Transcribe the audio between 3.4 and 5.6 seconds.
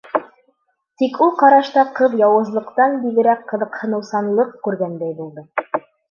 ҡыҙыҡһыныусанлыҡ күргәндәй булды.